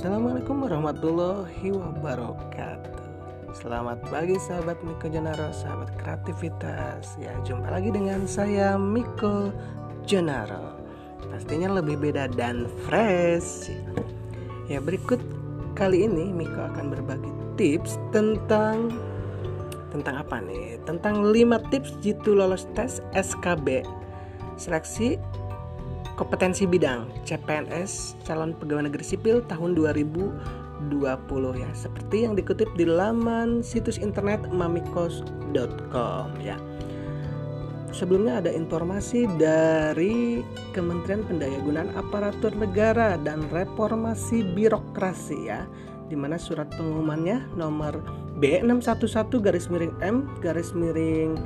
Assalamualaikum 0.00 0.64
warahmatullahi 0.64 1.76
wabarakatuh. 1.76 3.04
Selamat 3.52 4.00
pagi 4.08 4.32
sahabat 4.40 4.80
Miko 4.80 5.12
Jonaro, 5.12 5.52
sahabat 5.52 5.92
kreativitas. 6.00 7.20
Ya, 7.20 7.36
jumpa 7.44 7.68
lagi 7.68 7.92
dengan 7.92 8.24
saya 8.24 8.80
Miko 8.80 9.52
Jonaro. 10.08 10.80
Pastinya 11.28 11.68
lebih 11.76 12.00
beda 12.00 12.32
dan 12.32 12.64
fresh. 12.88 13.68
Ya, 14.72 14.80
berikut 14.80 15.20
kali 15.76 16.08
ini 16.08 16.32
Miko 16.32 16.64
akan 16.64 16.96
berbagi 16.96 17.28
tips 17.60 18.00
tentang 18.08 18.88
Tentang 19.92 20.24
apa 20.24 20.40
nih? 20.40 20.80
Tentang 20.88 21.28
5 21.28 21.60
tips 21.68 22.00
jitu 22.00 22.32
lolos 22.32 22.64
tes 22.72 23.04
SKB 23.12 23.84
Seleksi 24.56 25.20
kompetensi 26.20 26.68
bidang 26.68 27.08
CPNS 27.24 28.20
calon 28.28 28.52
pegawai 28.52 28.92
negeri 28.92 29.00
sipil 29.00 29.40
tahun 29.48 29.72
2020 29.72 30.92
ya. 31.56 31.70
Seperti 31.72 32.28
yang 32.28 32.36
dikutip 32.36 32.68
di 32.76 32.84
laman 32.84 33.64
situs 33.64 33.96
internet 33.96 34.44
mamikos.com 34.52 36.28
ya. 36.44 36.60
Sebelumnya 37.90 38.38
ada 38.44 38.52
informasi 38.52 39.26
dari 39.34 40.44
Kementerian 40.76 41.26
Pendayagunaan 41.26 41.90
Aparatur 41.98 42.54
Negara 42.54 43.18
dan 43.18 43.48
Reformasi 43.50 44.44
Birokrasi 44.54 45.48
ya 45.48 45.66
di 46.06 46.18
mana 46.18 46.38
surat 46.38 46.66
pengumumannya 46.74 47.54
nomor 47.54 48.02
B611 48.42 49.30
garis 49.42 49.66
miring 49.70 49.94
M 50.02 50.26
garis 50.42 50.74
miring 50.74 51.38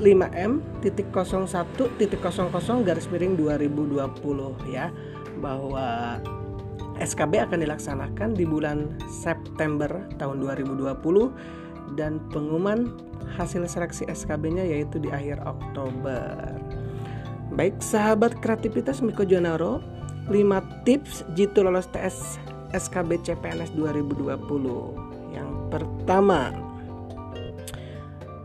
5M.01.00 0.00 2.86
garis 2.86 3.06
miring 3.12 3.36
2020 3.36 4.72
ya 4.72 4.88
bahwa 5.42 6.16
SKB 7.02 7.50
akan 7.50 7.58
dilaksanakan 7.66 8.30
di 8.36 8.46
bulan 8.46 8.94
September 9.10 10.06
tahun 10.16 10.40
2020 10.44 11.96
dan 11.98 12.20
pengumuman 12.30 12.92
hasil 13.36 13.64
seleksi 13.64 14.04
SKB-nya 14.08 14.64
yaitu 14.64 15.00
di 15.00 15.08
akhir 15.08 15.40
Oktober. 15.44 16.56
Baik 17.52 17.84
sahabat 17.84 18.40
kreativitas 18.40 19.04
Miko 19.04 19.28
Jonaro, 19.28 19.84
5 20.30 20.86
tips 20.88 21.24
jitu 21.36 21.60
lolos 21.60 21.88
tes 21.92 22.40
SKB 22.72 23.20
CPNS 23.20 23.76
2020. 23.76 24.32
Yang 25.36 25.50
pertama, 25.68 26.48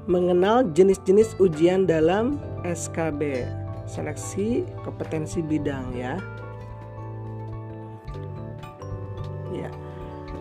mengenal 0.08 0.64
jenis-jenis 0.72 1.36
ujian 1.38 1.84
dalam 1.84 2.40
SKB 2.64 3.44
seleksi 3.88 4.64
kompetensi 4.84 5.44
bidang 5.44 5.92
ya. 5.96 6.16
Ya. 9.52 9.72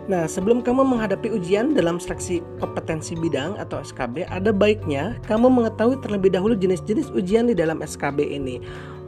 Nah, 0.06 0.30
sebelum 0.30 0.62
kamu 0.62 0.86
menghadapi 0.86 1.34
ujian 1.34 1.74
dalam 1.74 1.98
seleksi 1.98 2.38
kompetensi 2.62 3.18
bidang 3.18 3.58
atau 3.58 3.82
SKB, 3.82 4.30
ada 4.30 4.54
baiknya 4.54 5.18
kamu 5.26 5.50
mengetahui 5.50 5.98
terlebih 5.98 6.30
dahulu 6.30 6.54
jenis-jenis 6.54 7.10
ujian 7.10 7.50
di 7.50 7.54
dalam 7.58 7.82
SKB 7.82 8.22
ini. 8.22 8.62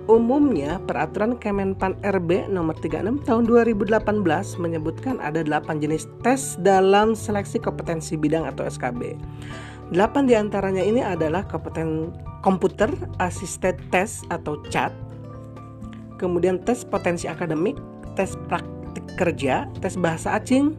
Umumnya, 0.09 0.81
peraturan 0.89 1.37
Kemenpan 1.37 2.01
RB 2.01 2.49
nomor 2.49 2.75
36 2.81 3.29
tahun 3.29 3.45
2018 3.45 4.25
menyebutkan 4.57 5.21
ada 5.21 5.45
8 5.45 5.85
jenis 5.85 6.09
tes 6.25 6.57
dalam 6.65 7.13
seleksi 7.13 7.61
kompetensi 7.61 8.17
bidang 8.17 8.49
atau 8.49 8.65
SKB. 8.65 9.21
Delapan 9.89 10.29
di 10.29 10.37
antaranya 10.37 10.85
ini 10.85 11.01
adalah 11.01 11.49
kompeten 11.49 12.13
komputer 12.45 12.93
assisted 13.19 13.81
test 13.89 14.29
atau 14.29 14.61
CAT, 14.69 14.93
kemudian 16.21 16.61
tes 16.61 16.85
potensi 16.85 17.25
akademik, 17.25 17.75
tes 18.13 18.37
praktik 18.53 19.07
kerja, 19.17 19.65
tes 19.81 19.97
bahasa 19.97 20.37
asing, 20.37 20.77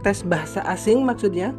tes 0.00 0.24
bahasa 0.24 0.64
asing 0.64 1.04
maksudnya, 1.04 1.52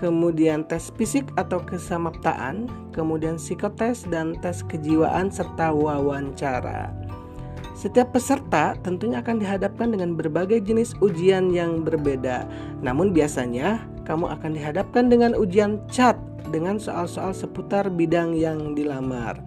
kemudian 0.00 0.64
tes 0.64 0.88
fisik 0.96 1.28
atau 1.36 1.60
kesamaptaan, 1.60 2.64
kemudian 2.96 3.36
psikotes 3.36 4.08
dan 4.08 4.40
tes 4.40 4.64
kejiwaan 4.64 5.28
serta 5.28 5.68
wawancara. 5.68 7.09
Setiap 7.80 8.12
peserta 8.12 8.76
tentunya 8.84 9.24
akan 9.24 9.40
dihadapkan 9.40 9.88
dengan 9.88 10.12
berbagai 10.12 10.60
jenis 10.60 10.92
ujian 11.00 11.48
yang 11.48 11.80
berbeda. 11.80 12.44
Namun 12.84 13.16
biasanya 13.16 13.80
kamu 14.04 14.28
akan 14.36 14.52
dihadapkan 14.52 15.08
dengan 15.08 15.32
ujian 15.32 15.80
cat 15.88 16.20
dengan 16.52 16.76
soal-soal 16.76 17.32
seputar 17.32 17.88
bidang 17.88 18.36
yang 18.36 18.76
dilamar. 18.76 19.40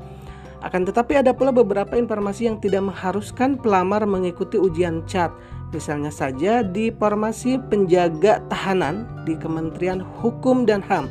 Akan 0.66 0.82
tetapi 0.82 1.22
ada 1.22 1.30
pula 1.30 1.54
beberapa 1.54 1.94
informasi 1.94 2.50
yang 2.50 2.58
tidak 2.58 2.90
mengharuskan 2.90 3.54
pelamar 3.62 4.02
mengikuti 4.10 4.58
ujian 4.58 5.06
cat. 5.06 5.30
Misalnya 5.70 6.10
saja 6.10 6.66
di 6.66 6.90
formasi 6.90 7.62
penjaga 7.70 8.42
tahanan 8.50 9.06
di 9.30 9.38
Kementerian 9.38 10.02
Hukum 10.02 10.66
dan 10.66 10.82
HAM, 10.82 11.06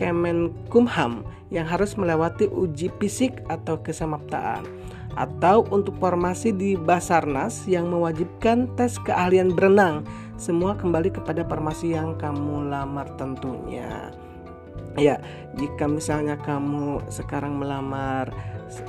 Kemenkumham 0.00 1.28
yang 1.52 1.68
harus 1.68 1.92
melewati 2.00 2.48
uji 2.48 2.88
fisik 2.96 3.44
atau 3.52 3.76
kesamaptaan 3.84 4.83
atau 5.14 5.66
untuk 5.70 5.94
formasi 5.98 6.54
di 6.54 6.74
Basarnas 6.78 7.66
yang 7.70 7.90
mewajibkan 7.90 8.70
tes 8.74 8.98
keahlian 9.02 9.54
berenang. 9.54 10.06
Semua 10.34 10.74
kembali 10.74 11.14
kepada 11.14 11.46
formasi 11.46 11.94
yang 11.94 12.18
kamu 12.18 12.70
lamar 12.70 13.06
tentunya. 13.14 14.10
Ya, 14.94 15.18
jika 15.58 15.90
misalnya 15.90 16.38
kamu 16.38 17.10
sekarang 17.10 17.58
melamar 17.58 18.30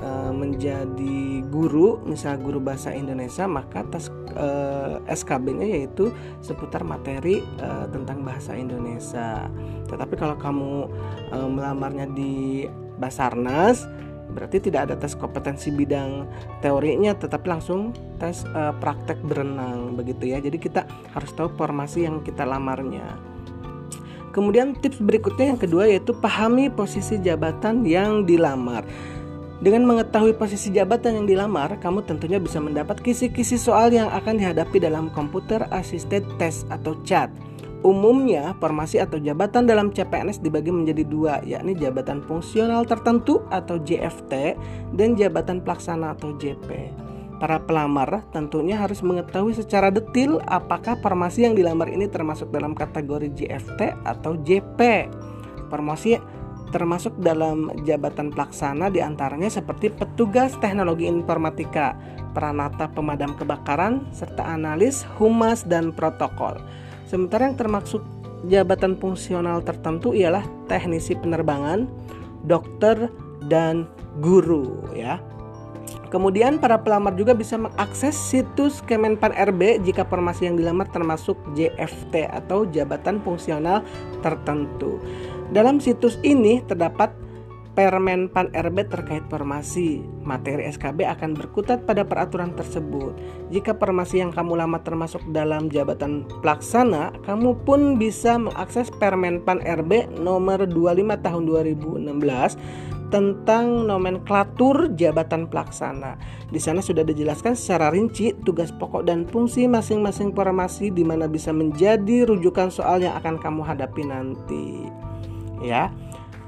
uh, 0.05 0.29
menjadi 0.29 1.41
guru, 1.49 1.97
misal 2.05 2.37
guru 2.37 2.61
bahasa 2.61 2.93
Indonesia, 2.93 3.49
maka 3.49 3.81
tes 3.89 4.13
uh, 4.37 5.01
SKB-nya 5.09 5.65
yaitu 5.65 6.13
seputar 6.45 6.85
materi 6.85 7.41
uh, 7.57 7.89
tentang 7.89 8.21
bahasa 8.21 8.53
Indonesia. 8.53 9.49
Tetapi 9.89 10.13
kalau 10.13 10.37
kamu 10.37 10.93
uh, 11.33 11.49
melamarnya 11.49 12.05
di 12.13 12.69
Basarnas, 13.01 13.89
Berarti 14.31 14.57
tidak 14.57 14.89
ada 14.89 14.95
tes 14.97 15.13
kompetensi 15.13 15.69
bidang 15.69 16.25
teorinya 16.59 17.13
tetapi 17.13 17.45
langsung 17.45 17.93
tes 18.17 18.41
uh, 18.51 18.73
praktek 18.77 19.21
berenang 19.21 19.93
begitu 19.93 20.33
ya. 20.33 20.41
Jadi 20.41 20.57
kita 20.57 20.87
harus 21.13 21.31
tahu 21.33 21.53
formasi 21.53 22.09
yang 22.09 22.25
kita 22.25 22.43
lamarnya. 22.45 23.35
Kemudian 24.35 24.75
tips 24.75 24.99
berikutnya 24.99 25.55
yang 25.55 25.61
kedua 25.61 25.87
yaitu 25.87 26.11
pahami 26.11 26.67
posisi 26.67 27.15
jabatan 27.23 27.87
yang 27.87 28.27
dilamar. 28.27 28.83
Dengan 29.63 29.87
mengetahui 29.87 30.35
posisi 30.35 30.67
jabatan 30.67 31.23
yang 31.23 31.25
dilamar, 31.31 31.79
kamu 31.79 32.03
tentunya 32.03 32.43
bisa 32.43 32.59
mendapat 32.59 32.99
kisi-kisi 32.99 33.55
soal 33.55 33.87
yang 33.87 34.11
akan 34.11 34.35
dihadapi 34.35 34.83
dalam 34.83 35.07
komputer 35.15 35.63
assisted 35.71 36.27
test 36.35 36.67
atau 36.67 36.99
CAT. 37.07 37.31
Umumnya, 37.85 38.57
formasi 38.57 38.97
atau 38.97 39.21
jabatan 39.21 39.69
dalam 39.69 39.93
CPNS 39.93 40.41
dibagi 40.41 40.73
menjadi 40.73 41.05
dua, 41.05 41.37
yakni 41.45 41.77
jabatan 41.77 42.17
fungsional 42.25 42.81
tertentu 42.81 43.45
atau 43.53 43.77
JFT 43.77 44.57
dan 44.97 45.13
jabatan 45.13 45.61
pelaksana 45.61 46.17
atau 46.17 46.33
JP. 46.33 46.65
Para 47.37 47.61
pelamar 47.61 48.25
tentunya 48.33 48.73
harus 48.73 49.05
mengetahui 49.05 49.53
secara 49.53 49.93
detail 49.93 50.41
apakah 50.49 50.97
formasi 50.97 51.45
yang 51.45 51.53
dilamar 51.53 51.85
ini 51.85 52.09
termasuk 52.09 52.49
dalam 52.49 52.73
kategori 52.73 53.29
JFT 53.37 54.01
atau 54.01 54.33
JP. 54.33 54.79
Formasi 55.69 56.17
termasuk 56.73 57.13
dalam 57.21 57.69
jabatan 57.85 58.33
pelaksana 58.33 58.89
di 58.89 58.97
antaranya 58.97 59.51
seperti 59.51 59.93
petugas 59.93 60.57
teknologi 60.57 61.05
informatika, 61.05 61.93
peranata 62.33 62.89
pemadam 62.89 63.37
kebakaran, 63.37 64.09
serta 64.09 64.41
analis, 64.41 65.05
humas, 65.21 65.61
dan 65.69 65.93
protokol. 65.93 66.57
Sementara 67.05 67.49
yang 67.49 67.57
termasuk 67.57 68.01
jabatan 68.49 68.97
fungsional 68.97 69.61
tertentu 69.61 70.13
ialah 70.13 70.45
teknisi 70.69 71.17
penerbangan, 71.17 71.85
dokter, 72.45 73.09
dan 73.45 73.89
guru 74.21 74.85
ya. 74.93 75.21
Kemudian 76.09 76.61
para 76.61 76.79
pelamar 76.79 77.17
juga 77.17 77.35
bisa 77.35 77.59
mengakses 77.59 78.15
situs 78.15 78.79
Kemenpan 78.85 79.35
RB 79.35 79.83
jika 79.83 80.07
formasi 80.07 80.47
yang 80.47 80.55
dilamar 80.55 80.87
termasuk 80.89 81.35
JFT 81.57 82.29
atau 82.29 82.63
jabatan 82.69 83.19
fungsional 83.19 83.83
tertentu. 84.23 85.01
Dalam 85.51 85.83
situs 85.83 86.15
ini 86.23 86.63
terdapat 86.65 87.11
Permen 87.75 88.31
Pan 88.31 88.47
RB 88.55 88.87
terkait 88.87 89.27
formasi. 89.27 89.99
Materi 90.23 90.63
SKB 90.71 91.03
akan 91.11 91.35
berkutat 91.35 91.83
pada 91.83 92.07
peraturan 92.07 92.55
tersebut. 92.55 93.11
Jika 93.51 93.75
formasi 93.75 94.23
yang 94.23 94.31
kamu 94.31 94.55
lama 94.63 94.79
termasuk 94.79 95.19
dalam 95.35 95.67
jabatan 95.67 96.23
pelaksana, 96.39 97.11
kamu 97.27 97.67
pun 97.67 97.99
bisa 97.99 98.39
mengakses 98.39 98.87
Permen 98.95 99.43
Pan 99.43 99.59
RB 99.59 100.07
nomor 100.23 100.63
25 100.63 101.19
tahun 101.19 101.41
2016 101.43 102.95
tentang 103.13 103.85
nomenklatur 103.85 104.95
jabatan 104.97 105.45
pelaksana. 105.45 106.17
Di 106.49 106.57
sana 106.57 106.79
sudah 106.81 107.03
dijelaskan 107.05 107.53
secara 107.53 107.93
rinci 107.93 108.33
tugas 108.47 108.73
pokok 108.73 109.05
dan 109.05 109.27
fungsi 109.29 109.69
masing-masing 109.69 110.33
formasi 110.33 110.89
di 110.89 111.03
mana 111.05 111.29
bisa 111.29 111.53
menjadi 111.53 112.25
rujukan 112.25 112.71
soal 112.71 113.03
yang 113.03 113.13
akan 113.19 113.37
kamu 113.37 113.61
hadapi 113.61 114.03
nanti. 114.07 114.89
Ya. 115.61 115.93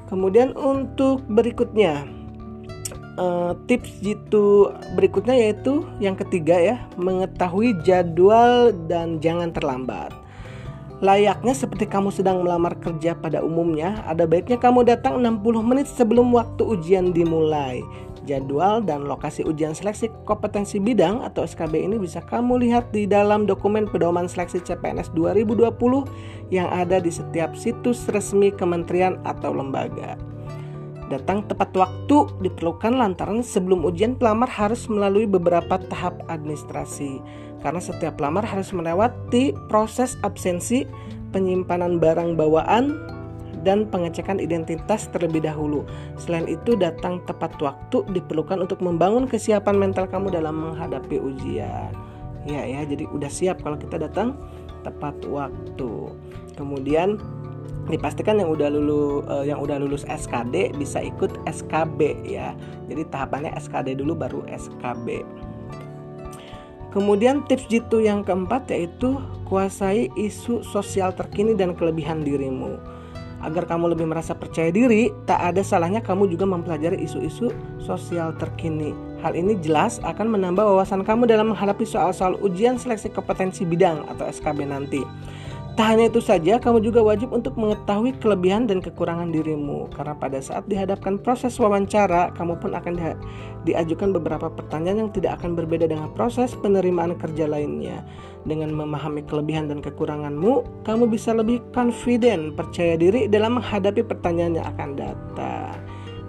Kemudian 0.08 0.56
untuk 0.56 1.22
berikutnya 1.28 2.08
uh, 3.20 3.52
tips 3.68 4.00
jitu 4.00 4.72
berikutnya 4.96 5.36
yaitu 5.36 5.84
yang 6.00 6.16
ketiga 6.16 6.56
ya, 6.56 6.76
mengetahui 6.96 7.76
jadwal 7.84 8.72
dan 8.88 9.20
jangan 9.20 9.52
terlambat. 9.52 10.14
Layaknya 10.98 11.54
seperti 11.54 11.86
kamu 11.86 12.10
sedang 12.10 12.42
melamar 12.42 12.74
kerja 12.82 13.14
pada 13.14 13.46
umumnya, 13.46 14.02
ada 14.10 14.26
baiknya 14.26 14.58
kamu 14.58 14.82
datang 14.82 15.22
60 15.22 15.62
menit 15.62 15.86
sebelum 15.86 16.34
waktu 16.34 16.66
ujian 16.66 17.14
dimulai. 17.14 17.86
Jadwal 18.28 18.84
dan 18.84 19.08
lokasi 19.08 19.48
ujian 19.48 19.72
seleksi 19.72 20.12
kompetensi 20.28 20.84
bidang 20.84 21.24
atau 21.24 21.48
SKB 21.48 21.88
ini 21.88 21.96
bisa 21.96 22.20
kamu 22.20 22.60
lihat 22.60 22.92
di 22.92 23.08
dalam 23.08 23.48
dokumen 23.48 23.88
pedoman 23.88 24.28
seleksi 24.28 24.60
CPNS 24.60 25.16
2020 25.16 26.52
yang 26.52 26.68
ada 26.68 27.00
di 27.00 27.10
setiap 27.10 27.56
situs 27.56 28.06
resmi 28.12 28.52
kementerian 28.52 29.16
atau 29.24 29.56
lembaga. 29.56 30.20
Datang 31.08 31.48
tepat 31.48 31.72
waktu 31.72 32.28
diperlukan 32.44 33.00
lantaran 33.00 33.40
sebelum 33.40 33.88
ujian 33.88 34.20
pelamar 34.20 34.52
harus 34.52 34.92
melalui 34.92 35.24
beberapa 35.24 35.80
tahap 35.88 36.20
administrasi. 36.28 37.24
Karena 37.64 37.80
setiap 37.80 38.20
pelamar 38.20 38.44
harus 38.44 38.76
melewati 38.76 39.56
proses 39.72 40.20
absensi, 40.28 40.84
penyimpanan 41.32 42.04
barang 42.04 42.36
bawaan, 42.36 43.17
dan 43.68 43.84
pengecekan 43.92 44.40
identitas 44.40 45.12
terlebih 45.12 45.44
dahulu. 45.44 45.84
Selain 46.16 46.48
itu, 46.48 46.80
datang 46.80 47.20
tepat 47.28 47.60
waktu 47.60 48.08
diperlukan 48.16 48.64
untuk 48.64 48.80
membangun 48.80 49.28
kesiapan 49.28 49.76
mental 49.76 50.08
kamu 50.08 50.32
dalam 50.32 50.56
menghadapi 50.56 51.20
ujian. 51.20 51.92
Ya 52.48 52.64
ya, 52.64 52.88
jadi 52.88 53.04
udah 53.12 53.28
siap 53.28 53.60
kalau 53.60 53.76
kita 53.76 54.00
datang 54.00 54.40
tepat 54.88 55.20
waktu. 55.28 56.16
Kemudian 56.56 57.20
dipastikan 57.92 58.40
yang 58.40 58.52
udah 58.52 58.72
lulus 58.72 59.24
uh, 59.28 59.44
yang 59.44 59.60
udah 59.60 59.80
lulus 59.80 60.04
SKD 60.08 60.76
bisa 60.80 61.04
ikut 61.04 61.36
SKB 61.44 62.24
ya. 62.24 62.56
Jadi 62.88 63.04
tahapannya 63.12 63.52
SKD 63.60 64.00
dulu 64.00 64.16
baru 64.16 64.48
SKB. 64.48 65.28
Kemudian 66.96 67.44
tips 67.46 67.68
jitu 67.68 68.00
yang 68.00 68.24
keempat 68.24 68.72
yaitu 68.72 69.20
kuasai 69.44 70.08
isu 70.16 70.64
sosial 70.64 71.12
terkini 71.12 71.52
dan 71.54 71.76
kelebihan 71.76 72.24
dirimu. 72.24 72.80
Agar 73.38 73.70
kamu 73.70 73.94
lebih 73.94 74.10
merasa 74.10 74.34
percaya 74.34 74.74
diri, 74.74 75.14
tak 75.30 75.38
ada 75.54 75.62
salahnya 75.62 76.02
kamu 76.02 76.26
juga 76.34 76.50
mempelajari 76.50 76.98
isu-isu 77.06 77.54
sosial 77.78 78.34
terkini. 78.36 78.98
Hal 79.22 79.38
ini 79.38 79.58
jelas 79.62 80.02
akan 80.02 80.34
menambah 80.34 80.66
wawasan 80.66 81.06
kamu 81.06 81.30
dalam 81.30 81.54
menghadapi 81.54 81.86
soal-soal 81.86 82.38
ujian 82.42 82.82
seleksi 82.82 83.14
kompetensi 83.14 83.66
bidang 83.66 84.06
atau 84.10 84.26
SKB 84.26 84.66
nanti. 84.66 85.02
Tak 85.78 85.94
hanya 85.94 86.10
itu 86.10 86.18
saja, 86.18 86.58
kamu 86.58 86.82
juga 86.82 87.06
wajib 87.06 87.30
untuk 87.30 87.54
mengetahui 87.54 88.18
kelebihan 88.18 88.66
dan 88.66 88.82
kekurangan 88.82 89.30
dirimu, 89.30 89.86
karena 89.94 90.18
pada 90.18 90.42
saat 90.42 90.66
dihadapkan 90.66 91.22
proses 91.22 91.54
wawancara, 91.62 92.34
kamu 92.34 92.58
pun 92.58 92.74
akan 92.74 92.98
di 92.98 93.06
diajukan 93.62 94.10
beberapa 94.10 94.50
pertanyaan 94.50 95.06
yang 95.06 95.12
tidak 95.14 95.38
akan 95.38 95.54
berbeda 95.54 95.86
dengan 95.86 96.10
proses 96.18 96.58
penerimaan 96.58 97.14
kerja 97.22 97.46
lainnya. 97.46 98.02
Dengan 98.42 98.74
memahami 98.74 99.22
kelebihan 99.30 99.70
dan 99.70 99.86
kekuranganmu, 99.86 100.82
kamu 100.82 101.14
bisa 101.14 101.38
lebih 101.38 101.62
confident, 101.78 102.58
percaya 102.58 102.98
diri 102.98 103.30
dalam 103.30 103.62
menghadapi 103.62 104.02
pertanyaan 104.02 104.58
yang 104.58 104.68
akan 104.74 104.90
datang. 104.98 105.87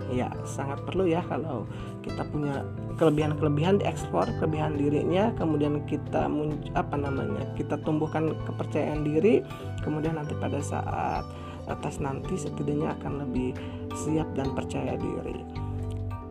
Ya, 0.08 0.32
sangat 0.48 0.80
perlu 0.88 1.04
ya 1.04 1.20
kalau 1.28 1.68
kita 2.00 2.24
punya 2.32 2.64
kelebihan-kelebihan 2.96 3.78
diekspor 3.78 4.24
kelebihan 4.40 4.74
dirinya 4.80 5.30
kemudian 5.36 5.84
kita 5.84 6.26
apa 6.74 6.96
namanya 6.96 7.44
kita 7.54 7.76
tumbuhkan 7.84 8.32
kepercayaan 8.48 9.04
diri 9.06 9.44
kemudian 9.84 10.16
nanti 10.18 10.32
pada 10.40 10.58
saat 10.64 11.22
atas 11.68 12.00
nanti 12.00 12.34
setidaknya 12.34 12.96
akan 12.98 13.28
lebih 13.28 13.52
siap 13.92 14.26
dan 14.34 14.50
percaya 14.56 14.96
diri. 14.96 15.44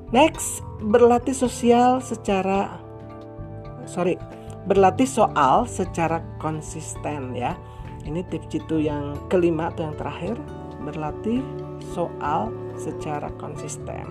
Next 0.09 0.65
berlatih 0.81 1.35
sosial 1.37 2.01
secara 2.01 2.81
sorry 3.85 4.17
berlatih 4.67 5.07
soal 5.07 5.69
secara 5.69 6.19
konsisten 6.41 7.37
ya. 7.37 7.55
Ini 8.07 8.23
tips 8.31 8.55
itu 8.55 8.87
yang 8.87 9.19
kelima 9.27 9.67
atau 9.67 9.91
yang 9.91 9.97
terakhir 9.99 10.35
berlatih 10.83 11.43
soal 11.91 12.51
secara 12.77 13.33
konsisten 13.41 14.05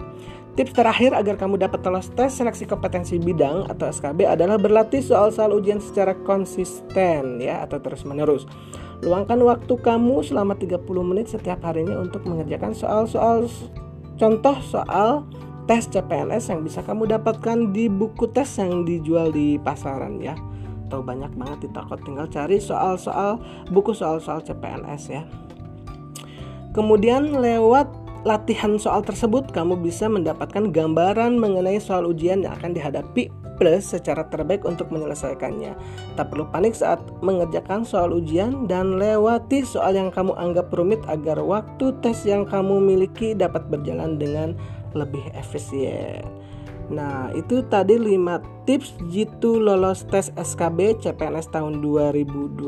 Tips 0.56 0.72
terakhir 0.72 1.12
agar 1.12 1.36
kamu 1.36 1.60
dapat 1.60 1.84
lolos 1.84 2.08
tes 2.16 2.32
seleksi 2.32 2.64
kompetensi 2.64 3.20
bidang 3.20 3.68
atau 3.68 3.92
SKB 3.92 4.24
adalah 4.24 4.56
berlatih 4.56 5.04
soal-soal 5.04 5.52
ujian 5.52 5.84
secara 5.84 6.16
konsisten 6.24 7.44
ya 7.44 7.60
atau 7.68 7.76
terus-menerus. 7.76 8.48
Luangkan 9.04 9.36
waktu 9.44 9.76
kamu 9.76 10.24
selama 10.24 10.56
30 10.56 10.80
menit 11.04 11.28
setiap 11.28 11.60
harinya 11.60 12.00
untuk 12.00 12.24
mengerjakan 12.24 12.72
soal-soal 12.72 13.44
contoh 14.16 14.56
soal 14.64 15.28
tes 15.68 15.92
CPNS 15.92 16.48
yang 16.48 16.64
bisa 16.64 16.80
kamu 16.80 17.04
dapatkan 17.04 17.76
di 17.76 17.92
buku 17.92 18.32
tes 18.32 18.48
yang 18.56 18.88
dijual 18.88 19.28
di 19.36 19.60
pasaran 19.60 20.24
ya. 20.24 20.32
Tahu 20.88 21.04
banyak 21.04 21.36
banget 21.36 21.68
di 21.68 21.70
toko 21.76 22.00
tinggal 22.00 22.32
cari 22.32 22.56
soal-soal 22.56 23.44
buku 23.68 23.92
soal-soal 23.92 24.40
CPNS 24.40 25.02
ya. 25.12 25.20
Kemudian 26.72 27.36
lewat 27.36 28.05
latihan 28.24 28.78
soal 28.80 29.04
tersebut, 29.04 29.50
kamu 29.50 29.76
bisa 29.82 30.06
mendapatkan 30.06 30.72
gambaran 30.72 31.36
mengenai 31.36 31.82
soal 31.82 32.08
ujian 32.08 32.46
yang 32.46 32.54
akan 32.56 32.72
dihadapi 32.72 33.28
plus 33.56 33.96
secara 33.96 34.28
terbaik 34.28 34.62
untuk 34.68 34.92
menyelesaikannya. 34.92 35.74
Tak 36.14 36.28
perlu 36.30 36.46
panik 36.52 36.76
saat 36.76 37.00
mengerjakan 37.24 37.82
soal 37.82 38.12
ujian 38.14 38.68
dan 38.68 39.00
lewati 39.00 39.64
soal 39.64 39.96
yang 39.96 40.12
kamu 40.12 40.36
anggap 40.36 40.68
rumit 40.76 41.00
agar 41.08 41.40
waktu 41.40 41.92
tes 42.04 42.22
yang 42.28 42.44
kamu 42.44 42.78
miliki 42.78 43.32
dapat 43.32 43.66
berjalan 43.72 44.20
dengan 44.20 44.52
lebih 44.92 45.24
efisien. 45.34 46.22
Nah, 46.86 47.34
itu 47.34 47.66
tadi 47.66 47.98
5 47.98 48.68
tips 48.68 48.94
jitu 49.10 49.58
lolos 49.58 50.06
tes 50.06 50.30
SKB 50.38 51.02
CPNS 51.02 51.50
tahun 51.50 51.82
2020 51.82 52.62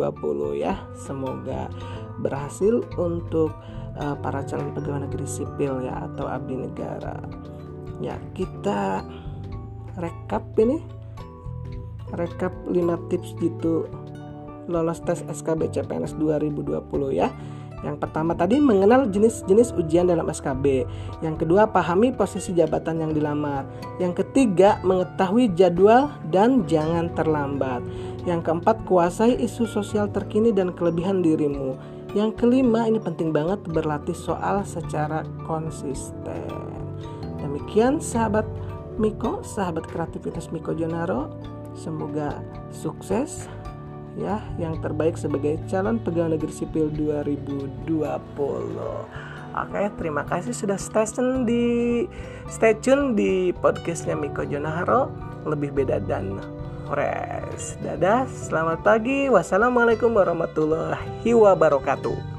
ya. 0.58 0.74
Semoga 0.98 1.70
berhasil 2.18 2.82
untuk 2.98 3.54
uh, 3.98 4.16
para 4.18 4.46
calon 4.46 4.72
pegawai 4.72 5.10
negeri 5.10 5.26
sipil 5.26 5.84
ya 5.84 6.08
atau 6.08 6.30
abdi 6.30 6.54
negara. 6.56 7.18
Ya, 7.98 8.16
kita 8.32 9.02
rekap 9.98 10.46
ini. 10.58 10.78
Rekap 12.08 12.56
5 12.64 12.72
tips 13.12 13.36
gitu 13.36 13.84
lolos 14.68 15.00
tes 15.04 15.24
SKB 15.28 15.72
CPNS 15.72 16.16
2020 16.16 16.88
ya. 17.12 17.28
Yang 17.78 17.96
pertama 18.02 18.34
tadi 18.34 18.58
mengenal 18.58 19.06
jenis-jenis 19.06 19.70
ujian 19.78 20.10
dalam 20.10 20.26
SKB. 20.26 20.82
Yang 21.22 21.46
kedua 21.46 21.70
pahami 21.70 22.10
posisi 22.10 22.50
jabatan 22.50 23.06
yang 23.06 23.12
dilamar. 23.14 23.68
Yang 24.02 24.24
ketiga 24.24 24.82
mengetahui 24.82 25.54
jadwal 25.54 26.10
dan 26.34 26.66
jangan 26.66 27.06
terlambat. 27.14 27.86
Yang 28.26 28.50
keempat 28.50 28.82
kuasai 28.82 29.38
isu 29.38 29.70
sosial 29.70 30.10
terkini 30.10 30.50
dan 30.50 30.74
kelebihan 30.74 31.22
dirimu. 31.22 31.97
Yang 32.16 32.40
kelima 32.40 32.88
ini 32.88 32.96
penting 32.96 33.36
banget 33.36 33.60
berlatih 33.68 34.16
soal 34.16 34.64
secara 34.64 35.28
konsisten. 35.44 36.48
Demikian 37.36 38.00
sahabat 38.00 38.48
Miko, 38.96 39.44
sahabat 39.44 39.84
kreativitas 39.84 40.48
Miko 40.48 40.72
Jonaro. 40.72 41.28
Semoga 41.76 42.40
sukses 42.72 43.46
ya 44.18 44.42
yang 44.58 44.80
terbaik 44.82 45.14
sebagai 45.14 45.60
calon 45.68 46.00
pegawai 46.00 46.34
negeri 46.34 46.50
sipil 46.50 46.90
2020. 46.96 47.86
Oke, 49.58 49.82
terima 50.00 50.22
kasih 50.24 50.56
sudah 50.56 50.80
stay 50.80 51.06
tune 51.06 51.44
di 51.44 51.64
stay 52.48 52.72
tune 52.78 53.12
di 53.14 53.52
podcastnya 53.52 54.16
Miko 54.16 54.48
Jonaharo 54.48 55.12
lebih 55.44 55.76
beda 55.76 56.00
dan 56.04 56.40
Flores. 56.88 57.76
Dadah, 57.84 58.24
selamat 58.24 58.80
pagi. 58.80 59.28
Wassalamualaikum 59.28 60.08
warahmatullahi 60.16 61.36
wabarakatuh. 61.36 62.37